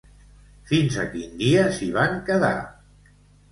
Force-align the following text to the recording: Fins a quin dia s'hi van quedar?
Fins 0.71 0.97
a 1.03 1.05
quin 1.11 1.37
dia 1.43 1.67
s'hi 1.77 1.93
van 1.99 2.19
quedar? 2.33 2.53